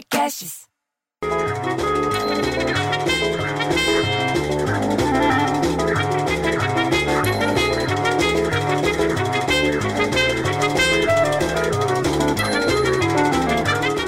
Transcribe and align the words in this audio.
Podcasts. 0.00 0.60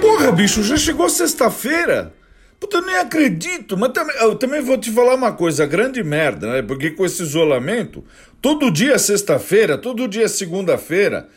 Porra, 0.00 0.32
bicho, 0.32 0.62
já 0.62 0.76
chegou 0.76 1.08
sexta-feira? 1.08 2.14
Puta, 2.60 2.76
eu 2.76 2.82
nem 2.82 2.96
acredito, 2.96 3.76
mas 3.76 3.90
também, 3.92 4.16
eu 4.18 4.36
também 4.36 4.60
vou 4.60 4.78
te 4.78 4.92
falar 4.92 5.14
uma 5.14 5.32
coisa, 5.32 5.66
grande 5.66 6.04
merda, 6.04 6.52
né? 6.52 6.62
Porque 6.62 6.90
com 6.90 7.04
esse 7.04 7.22
isolamento, 7.22 8.04
todo 8.40 8.70
dia 8.70 8.92
é 8.92 8.98
sexta-feira, 8.98 9.76
todo 9.76 10.06
dia 10.06 10.26
é 10.26 10.28
segunda-feira, 10.28 11.28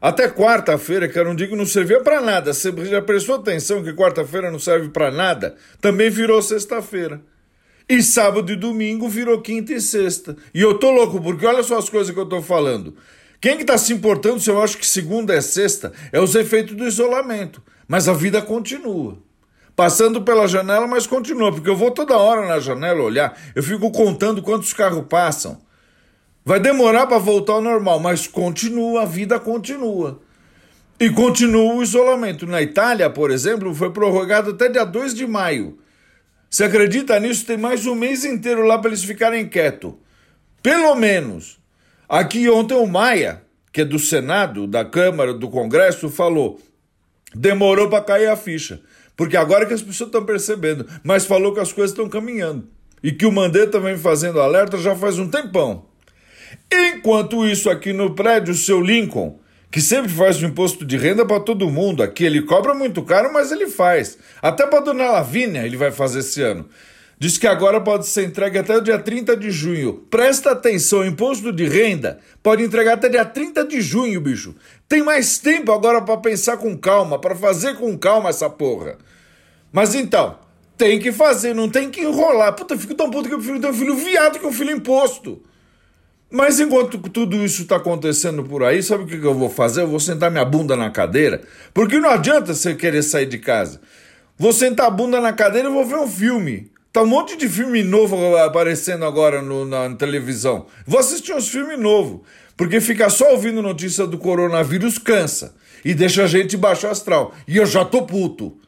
até 0.00 0.28
quarta-feira, 0.28 1.08
que 1.08 1.18
era 1.18 1.28
um 1.28 1.34
dia 1.34 1.48
que 1.48 1.56
não 1.56 1.66
servia 1.66 2.00
pra 2.00 2.20
nada. 2.20 2.52
Você 2.52 2.72
já 2.86 3.02
prestou 3.02 3.36
atenção 3.36 3.82
que 3.82 3.92
quarta-feira 3.92 4.50
não 4.50 4.58
serve 4.58 4.88
pra 4.88 5.10
nada? 5.10 5.56
Também 5.80 6.10
virou 6.10 6.40
sexta-feira. 6.40 7.20
E 7.88 8.02
sábado 8.02 8.52
e 8.52 8.56
domingo 8.56 9.08
virou 9.08 9.40
quinta 9.40 9.72
e 9.72 9.80
sexta. 9.80 10.36
E 10.54 10.60
eu 10.60 10.74
tô 10.78 10.90
louco, 10.90 11.20
porque 11.20 11.46
olha 11.46 11.62
só 11.62 11.78
as 11.78 11.88
coisas 11.88 12.12
que 12.12 12.20
eu 12.20 12.26
tô 12.26 12.42
falando. 12.42 12.94
Quem 13.40 13.56
que 13.56 13.64
tá 13.64 13.78
se 13.78 13.92
importando 13.92 14.40
se 14.40 14.50
eu 14.50 14.62
acho 14.62 14.76
que 14.76 14.86
segunda 14.86 15.34
é 15.34 15.40
sexta 15.40 15.92
é 16.12 16.20
os 16.20 16.34
efeitos 16.34 16.76
do 16.76 16.86
isolamento. 16.86 17.62
Mas 17.86 18.08
a 18.08 18.12
vida 18.12 18.42
continua 18.42 19.18
passando 19.78 20.22
pela 20.22 20.48
janela, 20.48 20.88
mas 20.88 21.06
continua, 21.06 21.52
porque 21.52 21.70
eu 21.70 21.76
vou 21.76 21.92
toda 21.92 22.16
hora 22.16 22.48
na 22.48 22.58
janela 22.58 23.00
olhar, 23.00 23.40
eu 23.54 23.62
fico 23.62 23.92
contando 23.92 24.42
quantos 24.42 24.72
carros 24.72 25.04
passam. 25.08 25.56
Vai 26.48 26.58
demorar 26.58 27.06
para 27.06 27.18
voltar 27.18 27.52
ao 27.52 27.60
normal, 27.60 28.00
mas 28.00 28.26
continua, 28.26 29.02
a 29.02 29.04
vida 29.04 29.38
continua. 29.38 30.18
E 30.98 31.10
continua 31.10 31.74
o 31.74 31.82
isolamento. 31.82 32.46
Na 32.46 32.62
Itália, 32.62 33.10
por 33.10 33.30
exemplo, 33.30 33.74
foi 33.74 33.92
prorrogado 33.92 34.52
até 34.52 34.66
dia 34.66 34.86
2 34.86 35.12
de 35.12 35.26
maio. 35.26 35.76
Você 36.48 36.64
acredita 36.64 37.20
nisso? 37.20 37.44
Tem 37.44 37.58
mais 37.58 37.84
um 37.84 37.94
mês 37.94 38.24
inteiro 38.24 38.64
lá 38.64 38.78
para 38.78 38.88
eles 38.88 39.04
ficarem 39.04 39.46
quietos. 39.46 39.92
Pelo 40.62 40.94
menos. 40.94 41.60
Aqui 42.08 42.48
ontem 42.48 42.78
o 42.78 42.86
Maia, 42.86 43.42
que 43.70 43.82
é 43.82 43.84
do 43.84 43.98
Senado, 43.98 44.66
da 44.66 44.86
Câmara, 44.86 45.34
do 45.34 45.50
Congresso, 45.50 46.08
falou: 46.08 46.58
demorou 47.34 47.90
para 47.90 48.02
cair 48.02 48.28
a 48.28 48.36
ficha. 48.36 48.80
Porque 49.14 49.36
agora 49.36 49.66
que 49.66 49.74
as 49.74 49.82
pessoas 49.82 50.08
estão 50.08 50.24
percebendo, 50.24 50.86
mas 51.04 51.26
falou 51.26 51.52
que 51.52 51.60
as 51.60 51.74
coisas 51.74 51.90
estão 51.90 52.08
caminhando. 52.08 52.66
E 53.02 53.12
que 53.12 53.26
o 53.26 53.32
Mandetta 53.32 53.78
vem 53.78 53.98
fazendo 53.98 54.40
alerta 54.40 54.78
já 54.78 54.96
faz 54.96 55.18
um 55.18 55.28
tempão. 55.28 55.87
Enquanto 56.70 57.46
isso, 57.46 57.70
aqui 57.70 57.92
no 57.92 58.14
prédio, 58.14 58.52
o 58.52 58.56
seu 58.56 58.80
Lincoln, 58.80 59.38
que 59.70 59.80
sempre 59.80 60.10
faz 60.10 60.42
o 60.42 60.46
imposto 60.46 60.84
de 60.84 60.96
renda 60.96 61.24
para 61.26 61.40
todo 61.40 61.70
mundo, 61.70 62.02
aqui 62.02 62.24
ele 62.24 62.42
cobra 62.42 62.74
muito 62.74 63.02
caro, 63.02 63.32
mas 63.32 63.52
ele 63.52 63.68
faz. 63.68 64.18
Até 64.40 64.66
para 64.66 64.80
dona 64.80 65.10
Lavínia 65.10 65.64
ele 65.64 65.76
vai 65.76 65.90
fazer 65.90 66.20
esse 66.20 66.42
ano. 66.42 66.68
Diz 67.20 67.36
que 67.36 67.48
agora 67.48 67.80
pode 67.80 68.06
ser 68.06 68.24
entregue 68.24 68.58
até 68.58 68.76
o 68.76 68.80
dia 68.80 68.96
30 68.96 69.36
de 69.36 69.50
junho. 69.50 69.94
Presta 70.08 70.52
atenção, 70.52 71.04
imposto 71.04 71.52
de 71.52 71.66
renda 71.66 72.20
pode 72.42 72.62
entregar 72.62 72.94
até 72.94 73.08
dia 73.08 73.24
30 73.24 73.64
de 73.64 73.80
junho, 73.80 74.20
bicho. 74.20 74.54
Tem 74.88 75.02
mais 75.02 75.38
tempo 75.38 75.72
agora 75.72 76.00
para 76.00 76.16
pensar 76.18 76.58
com 76.58 76.78
calma, 76.78 77.18
para 77.18 77.34
fazer 77.34 77.74
com 77.74 77.98
calma 77.98 78.30
essa 78.30 78.48
porra. 78.48 78.96
Mas 79.72 79.96
então, 79.96 80.38
tem 80.76 81.00
que 81.00 81.10
fazer, 81.10 81.54
não 81.54 81.68
tem 81.68 81.90
que 81.90 82.02
enrolar. 82.02 82.54
Puta, 82.54 82.74
eu 82.74 82.78
fico 82.78 82.94
tão 82.94 83.10
puto 83.10 83.28
que 83.28 83.34
eu 83.34 83.38
prefiro 83.38 83.60
ter 83.60 83.68
um 83.68 83.74
filho 83.74 83.96
viado 83.96 84.38
que 84.38 84.46
um 84.46 84.52
filho 84.52 84.70
imposto. 84.70 85.42
Mas 86.30 86.60
enquanto 86.60 86.98
tudo 86.98 87.36
isso 87.36 87.62
está 87.62 87.76
acontecendo 87.76 88.44
por 88.44 88.62
aí, 88.62 88.82
sabe 88.82 89.04
o 89.04 89.06
que 89.06 89.16
eu 89.16 89.34
vou 89.34 89.48
fazer? 89.48 89.82
Eu 89.82 89.88
vou 89.88 89.98
sentar 89.98 90.30
minha 90.30 90.44
bunda 90.44 90.76
na 90.76 90.90
cadeira, 90.90 91.40
porque 91.72 91.98
não 91.98 92.10
adianta 92.10 92.54
você 92.54 92.74
querer 92.74 93.02
sair 93.02 93.26
de 93.26 93.38
casa. 93.38 93.80
Vou 94.36 94.52
sentar 94.52 94.86
a 94.86 94.90
bunda 94.90 95.20
na 95.20 95.32
cadeira 95.32 95.68
e 95.68 95.72
vou 95.72 95.86
ver 95.86 95.96
um 95.96 96.06
filme. 96.06 96.70
Tá 96.92 97.02
um 97.02 97.06
monte 97.06 97.36
de 97.36 97.48
filme 97.48 97.82
novo 97.82 98.36
aparecendo 98.36 99.04
agora 99.04 99.40
no, 99.40 99.64
na, 99.64 99.88
na 99.88 99.96
televisão. 99.96 100.66
Vou 100.86 101.00
assistir 101.00 101.32
uns 101.32 101.48
filmes 101.48 101.78
novos, 101.78 102.20
porque 102.56 102.80
ficar 102.80 103.08
só 103.08 103.32
ouvindo 103.32 103.62
notícia 103.62 104.06
do 104.06 104.18
coronavírus 104.18 104.98
cansa 104.98 105.54
e 105.84 105.94
deixa 105.94 106.24
a 106.24 106.26
gente 106.26 106.56
baixo 106.56 106.86
astral. 106.86 107.34
E 107.46 107.56
eu 107.56 107.64
já 107.64 107.84
tô 107.84 108.02
puto. 108.02 108.58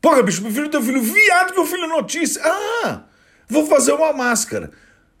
Porra, 0.00 0.22
bicho, 0.22 0.42
prefiro 0.42 0.68
ter 0.68 0.78
um 0.78 0.82
filho 0.82 1.02
viado 1.02 1.52
que 1.54 1.60
um 1.60 1.66
filho 1.66 1.86
notícia. 1.86 2.42
Ah, 2.44 3.04
vou 3.48 3.66
fazer 3.66 3.92
uma 3.92 4.12
máscara. 4.12 4.70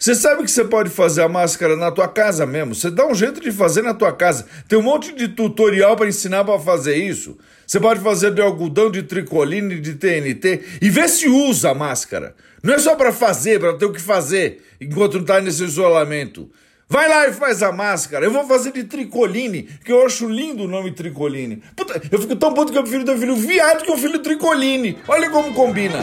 Você 0.00 0.14
sabe 0.14 0.42
que 0.44 0.50
você 0.50 0.64
pode 0.64 0.88
fazer 0.88 1.20
a 1.20 1.28
máscara 1.28 1.76
na 1.76 1.90
tua 1.90 2.08
casa 2.08 2.46
mesmo. 2.46 2.74
Você 2.74 2.90
dá 2.90 3.06
um 3.06 3.14
jeito 3.14 3.38
de 3.38 3.52
fazer 3.52 3.82
na 3.82 3.92
tua 3.92 4.10
casa. 4.10 4.46
Tem 4.66 4.78
um 4.78 4.82
monte 4.82 5.12
de 5.12 5.28
tutorial 5.28 5.94
para 5.94 6.08
ensinar 6.08 6.42
para 6.42 6.58
fazer 6.58 6.96
isso. 6.96 7.36
Você 7.66 7.78
pode 7.78 8.00
fazer 8.00 8.32
de 8.32 8.40
algodão, 8.40 8.90
de 8.90 9.02
tricoline, 9.02 9.78
de 9.78 9.96
TNT 9.96 10.78
e 10.80 10.88
vê 10.88 11.06
se 11.06 11.28
usa 11.28 11.72
a 11.72 11.74
máscara. 11.74 12.34
Não 12.62 12.72
é 12.72 12.78
só 12.78 12.96
para 12.96 13.12
fazer, 13.12 13.60
para 13.60 13.74
ter 13.74 13.84
o 13.84 13.92
que 13.92 14.00
fazer 14.00 14.64
enquanto 14.80 15.18
não 15.18 15.24
tá 15.26 15.38
nesse 15.38 15.62
isolamento. 15.64 16.50
Vai 16.88 17.06
lá 17.06 17.28
e 17.28 17.34
faz 17.34 17.62
a 17.62 17.70
máscara. 17.70 18.24
Eu 18.24 18.32
vou 18.32 18.46
fazer 18.46 18.72
de 18.72 18.84
tricoline, 18.84 19.68
que 19.84 19.92
eu 19.92 20.06
acho 20.06 20.26
lindo 20.26 20.64
o 20.64 20.66
nome 20.66 20.92
tricoline. 20.92 21.62
Puta, 21.76 22.00
eu 22.10 22.18
fico 22.18 22.36
tão 22.36 22.54
puto 22.54 22.72
que 22.72 22.78
eu 22.78 22.82
prefiro 22.82 23.04
ter 23.04 23.18
filho 23.18 23.36
viado 23.36 23.84
que 23.84 23.92
o 23.92 23.98
filho 23.98 24.20
tricoline. 24.20 24.96
Olha 25.06 25.28
como 25.28 25.52
combina. 25.52 26.02